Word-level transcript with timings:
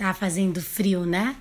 Tá 0.00 0.14
fazendo 0.14 0.62
frio, 0.62 1.04
né? 1.04 1.36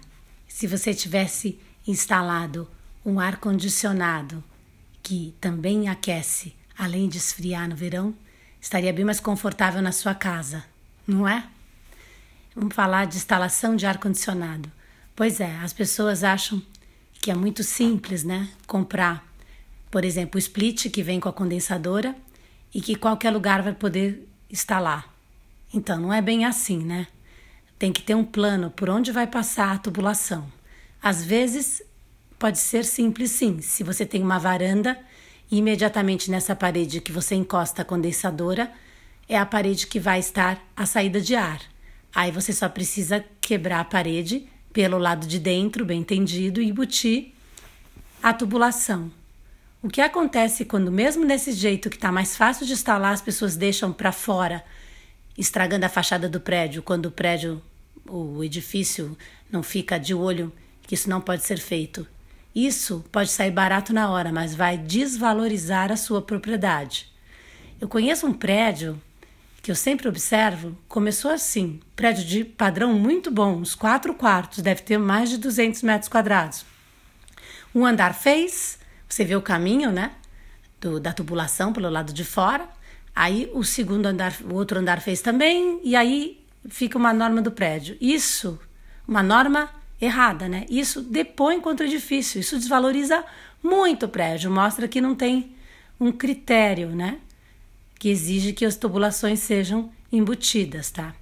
Se 0.46 0.68
você 0.68 0.94
tivesse 0.94 1.58
instalado 1.88 2.70
um 3.06 3.18
ar 3.18 3.38
condicionado 3.38 4.44
que 5.02 5.34
também 5.40 5.88
aquece, 5.88 6.54
além 6.78 7.08
de 7.08 7.18
esfriar 7.18 7.70
no 7.70 7.76
verão, 7.78 8.14
estaria 8.60 8.92
bem 8.92 9.06
mais 9.06 9.22
confortável 9.22 9.82
na 9.82 9.94
sua 9.94 10.14
casa, 10.14 10.66
não 11.08 11.26
é? 11.26 11.48
Vamos 12.54 12.76
falar 12.76 13.06
de 13.06 13.16
instalação 13.16 13.78
de 13.78 13.86
ar 13.86 13.98
condicionado. 13.98 14.70
Pois 15.16 15.40
é, 15.40 15.56
as 15.60 15.72
pessoas 15.72 16.22
acham 16.22 16.62
que 17.14 17.32
é 17.32 17.36
muito 17.36 17.64
simples, 17.64 18.26
né? 18.26 18.50
Comprar, 18.68 19.26
por 19.90 20.04
exemplo, 20.04 20.36
o 20.36 20.38
split 20.38 20.90
que 20.90 21.02
vem 21.02 21.22
com 21.22 21.30
a 21.30 21.34
condensadora 21.34 22.14
e 22.76 22.82
que 22.82 22.98
qualquer 22.98 23.32
lugar 23.32 23.62
vai 23.62 23.74
poder 23.74 24.28
instalar. 24.52 25.08
Então, 25.74 25.98
não 25.98 26.14
é 26.14 26.22
bem 26.22 26.44
assim, 26.44 26.80
né? 26.80 27.08
Tem 27.80 27.94
que 27.94 28.02
ter 28.02 28.14
um 28.14 28.26
plano 28.26 28.70
por 28.70 28.90
onde 28.90 29.12
vai 29.12 29.26
passar 29.26 29.72
a 29.72 29.78
tubulação. 29.80 30.46
Às 31.02 31.24
vezes 31.24 31.82
pode 32.38 32.60
ser 32.60 32.84
simples 32.84 33.32
sim, 33.32 33.62
se 33.62 33.84
você 33.84 34.06
tem 34.06 34.22
uma 34.22 34.38
varanda 34.38 35.00
imediatamente 35.52 36.30
nessa 36.30 36.56
parede 36.56 37.02
que 37.02 37.12
você 37.12 37.36
encosta 37.36 37.82
a 37.82 37.86
condensadora 37.86 38.72
é 39.28 39.38
a 39.38 39.46
parede 39.46 39.88
que 39.88 40.00
vai 40.00 40.20
estar 40.20 40.62
a 40.76 40.86
saída 40.86 41.22
de 41.22 41.36
ar. 41.36 41.62
Aí 42.14 42.32
você 42.32 42.52
só 42.52 42.68
precisa 42.68 43.24
quebrar 43.40 43.80
a 43.80 43.86
parede 43.86 44.48
pelo 44.74 44.98
lado 44.98 45.28
de 45.28 45.40
dentro, 45.40 45.86
bem 45.86 46.02
entendido, 46.02 46.62
e 46.62 46.70
embutir 46.70 47.34
a 48.22 48.34
tubulação. 48.34 49.12
O 49.82 49.88
que 49.88 50.02
acontece 50.02 50.66
quando, 50.66 50.92
mesmo 50.92 51.24
nesse 51.24 51.52
jeito 51.52 51.90
que 51.90 51.96
está 51.96 52.12
mais 52.12 52.36
fácil 52.36 52.66
de 52.66 52.74
instalar, 52.74 53.14
as 53.14 53.22
pessoas 53.22 53.56
deixam 53.56 53.94
para 53.94 54.12
fora, 54.12 54.64
estragando 55.38 55.86
a 55.86 55.90
fachada 55.90 56.28
do 56.28 56.40
prédio, 56.40 56.84
quando 56.84 57.06
o 57.06 57.12
prédio 57.12 57.62
o 58.10 58.44
edifício 58.44 59.18
não 59.52 59.64
fica 59.64 60.00
de 60.00 60.14
olho 60.14 60.52
que 60.84 60.96
isso 60.96 61.10
não 61.10 61.22
pode 61.22 61.44
ser 61.44 61.60
feito. 61.60 62.08
Isso 62.54 63.06
pode 63.12 63.30
sair 63.30 63.52
barato 63.52 63.94
na 63.94 64.10
hora, 64.10 64.32
mas 64.32 64.56
vai 64.56 64.78
desvalorizar 64.78 65.92
a 65.92 65.98
sua 65.98 66.22
propriedade. 66.22 67.12
Eu 67.80 67.88
conheço 67.88 68.26
um 68.26 68.34
prédio 68.34 69.00
que 69.62 69.70
eu 69.70 69.76
sempre 69.76 70.08
observo, 70.08 70.78
começou 70.88 71.32
assim, 71.32 71.80
prédio 71.96 72.26
de 72.26 72.44
padrão 72.44 72.94
muito 72.94 73.30
bom, 73.30 73.58
uns 73.58 73.76
quatro 73.76 74.14
quartos, 74.14 74.64
deve 74.64 74.82
ter 74.82 74.98
mais 74.98 75.30
de 75.30 75.38
200 75.38 75.84
metros 75.84 76.10
quadrados. 76.10 76.66
Um 77.76 77.86
andar 77.86 78.14
fez, 78.14 78.80
você 79.08 79.24
vê 79.24 79.36
o 79.36 79.42
caminho, 79.42 79.92
né, 79.92 80.14
do, 80.80 81.00
da 81.00 81.14
tubulação 81.14 81.72
pelo 81.72 81.90
lado 81.90 82.14
de 82.14 82.24
fora. 82.24 82.68
Aí 83.16 83.50
o 83.54 83.64
segundo 83.64 84.06
andar, 84.06 84.34
o 84.50 84.56
outro 84.56 84.80
andar 84.80 85.02
fez 85.02 85.22
também, 85.22 85.80
e 85.84 85.96
aí 85.96 86.39
fica 86.68 86.98
uma 86.98 87.14
norma 87.14 87.42
do 87.42 87.52
prédio. 87.52 87.96
Isso, 88.02 88.60
uma 89.08 89.24
norma 89.24 89.70
errada, 90.02 90.48
né? 90.48 90.66
Isso 90.70 91.02
depõe 91.02 91.60
contra 91.60 91.86
o 91.86 91.90
edifício, 91.90 92.40
isso 92.40 92.58
desvaloriza 92.58 93.24
muito 93.62 94.06
o 94.06 94.10
prédio, 94.10 94.50
mostra 94.50 94.88
que 94.88 95.02
não 95.02 95.14
tem 95.14 95.56
um 96.00 96.12
critério, 96.12 96.90
né? 96.90 97.20
Que 97.98 98.10
exige 98.10 98.54
que 98.54 98.66
as 98.66 98.76
tubulações 98.76 99.40
sejam 99.40 99.92
embutidas, 100.12 100.90
tá? 100.90 101.14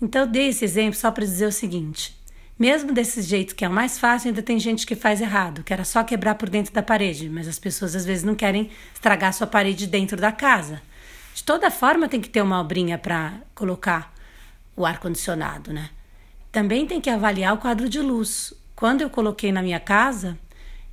Então, 0.00 0.22
eu 0.22 0.26
dei 0.26 0.48
esse 0.48 0.64
exemplo 0.64 0.98
só 0.98 1.10
para 1.10 1.24
dizer 1.24 1.46
o 1.46 1.52
seguinte: 1.52 2.16
mesmo 2.58 2.92
desse 2.92 3.20
jeito 3.20 3.54
que 3.54 3.64
é 3.64 3.68
o 3.68 3.72
mais 3.72 3.98
fácil, 3.98 4.28
ainda 4.28 4.42
tem 4.42 4.58
gente 4.58 4.86
que 4.86 4.94
faz 4.94 5.20
errado, 5.20 5.62
que 5.62 5.72
era 5.72 5.84
só 5.84 6.02
quebrar 6.02 6.36
por 6.36 6.48
dentro 6.48 6.72
da 6.72 6.82
parede, 6.82 7.28
mas 7.28 7.46
as 7.46 7.58
pessoas 7.58 7.94
às 7.94 8.04
vezes 8.04 8.24
não 8.24 8.34
querem 8.34 8.70
estragar 8.94 9.32
sua 9.32 9.46
parede 9.46 9.86
dentro 9.86 10.16
da 10.16 10.32
casa. 10.32 10.80
De 11.34 11.44
toda 11.44 11.70
forma, 11.70 12.08
tem 12.08 12.20
que 12.20 12.30
ter 12.30 12.40
uma 12.40 12.58
obrinha 12.58 12.96
para 12.96 13.34
colocar 13.54 14.15
o 14.76 14.84
ar-condicionado, 14.84 15.72
né? 15.72 15.90
Também 16.52 16.86
tem 16.86 17.00
que 17.00 17.10
avaliar 17.10 17.54
o 17.54 17.58
quadro 17.58 17.88
de 17.88 18.00
luz. 18.00 18.52
Quando 18.74 19.00
eu 19.00 19.10
coloquei 19.10 19.50
na 19.50 19.62
minha 19.62 19.80
casa, 19.80 20.38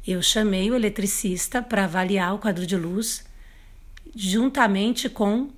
eu 0.07 0.21
chamei 0.21 0.71
o 0.71 0.75
eletricista 0.75 1.61
para 1.61 1.83
avaliar 1.83 2.33
o 2.33 2.39
quadro 2.39 2.65
de 2.65 2.75
luz, 2.75 3.25
juntamente 4.15 5.09
com 5.09 5.49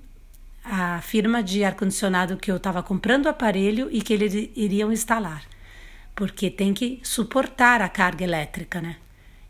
a 0.64 1.00
firma 1.00 1.42
de 1.42 1.62
ar-condicionado 1.62 2.36
que 2.36 2.50
eu 2.50 2.56
estava 2.56 2.82
comprando 2.82 3.26
o 3.26 3.28
aparelho 3.28 3.88
e 3.92 4.02
que 4.02 4.12
eles 4.12 4.50
iriam 4.56 4.92
instalar, 4.92 5.44
porque 6.14 6.50
tem 6.50 6.74
que 6.74 7.00
suportar 7.04 7.80
a 7.80 7.88
carga 7.88 8.24
elétrica, 8.24 8.80
né? 8.80 8.96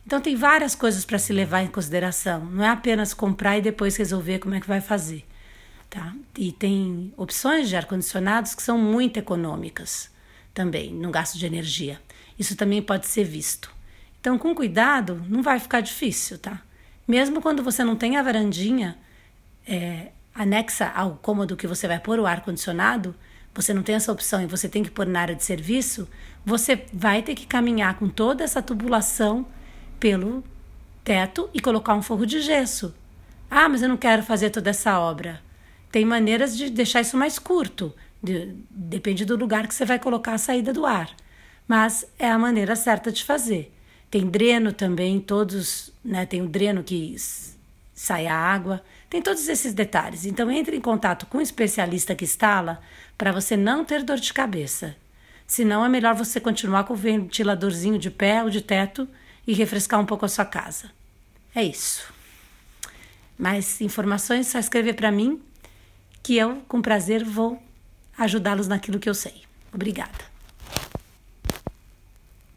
Então 0.07 0.21
tem 0.21 0.37
várias 0.37 0.75
coisas 0.75 1.05
para 1.05 1.19
se 1.19 1.33
levar 1.33 1.63
em 1.63 1.69
consideração. 1.69 2.45
Não 2.45 2.65
é 2.65 2.69
apenas 2.69 3.13
comprar 3.13 3.59
e 3.59 3.63
depois 3.63 3.97
resolver 3.97 4.39
como 4.39 4.55
é 4.55 4.61
que 4.61 4.69
vai 4.69 4.81
fazer. 4.81 5.25
Tá? 5.97 6.13
E 6.37 6.53
tem 6.53 7.11
opções 7.17 7.71
de 7.71 7.75
ar-condicionados 7.75 8.55
que 8.55 8.63
são 8.63 8.77
muito 8.77 9.17
econômicas 9.17 10.11
também, 10.53 10.93
no 10.93 11.11
gasto 11.11 11.39
de 11.39 11.47
energia. 11.47 11.99
Isso 12.39 12.55
também 12.55 12.83
pode 12.83 13.07
ser 13.07 13.25
visto. 13.25 13.73
Então, 14.21 14.37
com 14.37 14.55
cuidado, 14.55 15.25
não 15.27 15.43
vai 15.43 15.59
ficar 15.59 15.81
difícil, 15.81 16.37
tá? 16.37 16.61
Mesmo 17.09 17.41
quando 17.41 17.63
você 17.63 17.83
não 17.83 17.97
tem 17.97 18.19
a 18.19 18.23
varandinha 18.23 18.99
é, 19.67 20.09
anexa 20.35 20.93
ao 20.95 21.13
cômodo 21.17 21.57
que 21.57 21.67
você 21.67 21.89
vai 21.89 21.99
pôr 21.99 22.19
o 22.19 22.27
ar-condicionado, 22.27 23.15
você 23.55 23.73
não 23.73 23.83
tem 23.83 23.95
essa 23.95 24.13
opção 24.13 24.43
e 24.43 24.47
você 24.47 24.69
tem 24.69 24.83
que 24.83 24.91
pôr 24.91 25.07
na 25.07 25.23
área 25.23 25.35
de 25.35 25.45
serviço, 25.45 26.07
você 26.45 26.85
vai 26.93 27.23
ter 27.23 27.35
que 27.35 27.47
caminhar 27.47 27.99
com 27.99 28.07
toda 28.07 28.45
essa 28.45 28.61
tubulação 28.61 29.47
pelo 29.99 30.45
teto 31.03 31.49
e 31.55 31.59
colocar 31.61 31.95
um 31.95 32.03
forro 32.03 32.27
de 32.27 32.43
gesso. 32.43 32.95
Ah, 33.51 33.67
mas 33.67 33.81
eu 33.81 33.89
não 33.89 33.97
quero 33.97 34.23
fazer 34.23 34.51
toda 34.51 34.69
essa 34.69 35.01
obra. 35.01 35.46
Tem 35.97 36.05
maneiras 36.05 36.55
de 36.55 36.69
deixar 36.69 37.01
isso 37.01 37.17
mais 37.17 37.39
curto, 37.39 37.91
de, 38.23 38.55
depende 38.69 39.25
do 39.25 39.35
lugar 39.35 39.67
que 39.67 39.75
você 39.75 39.87
vai 39.87 39.99
colocar 39.99 40.35
a 40.35 40.39
saída 40.39 40.71
do 40.71 40.85
ar, 40.85 41.09
mas 41.67 42.05
é 42.19 42.29
a 42.29 42.39
maneira 42.39 42.77
certa 42.77 43.11
de 43.11 43.25
fazer. 43.25 43.75
Tem 44.11 44.27
dreno 44.27 44.75
também, 44.75 45.19
todos, 45.19 45.91
né? 46.05 46.27
Tem 46.27 46.43
o 46.43 46.49
dreno 46.49 46.85
que 46.85 47.17
sai 47.95 48.27
a 48.27 48.37
água, 48.37 48.85
tem 49.09 49.23
todos 49.23 49.49
esses 49.49 49.73
detalhes. 49.73 50.27
Então 50.27 50.51
entre 50.51 50.77
em 50.77 50.83
contato 50.83 51.25
com 51.25 51.39
um 51.39 51.41
especialista 51.41 52.15
que 52.15 52.27
instala 52.27 52.79
para 53.17 53.33
você 53.33 53.57
não 53.57 53.83
ter 53.83 54.03
dor 54.03 54.19
de 54.19 54.35
cabeça. 54.35 54.95
Senão 55.47 55.83
é 55.83 55.89
melhor 55.89 56.15
você 56.15 56.39
continuar 56.39 56.85
com 56.85 56.93
o 56.93 56.97
ventiladorzinho 56.99 57.99
de 57.99 58.11
pé 58.11 58.43
ou 58.43 58.51
de 58.51 58.61
teto 58.61 59.09
e 59.47 59.55
refrescar 59.55 59.99
um 59.99 60.05
pouco 60.05 60.27
a 60.27 60.29
sua 60.29 60.45
casa. 60.45 60.91
É 61.55 61.65
isso. 61.65 62.13
Mais 63.39 63.81
informações, 63.81 64.49
só 64.49 64.59
escrever 64.59 64.93
para 64.93 65.11
mim 65.11 65.41
que 66.27 66.37
eu, 66.37 66.61
com 66.67 66.83
prazer, 66.83 67.23
vou 67.23 67.57
ajudá-los 68.19 68.67
naquilo 68.67 68.99
que 68.99 69.09
eu 69.09 69.15
sei. 69.15 69.43
Obrigada. 69.73 70.36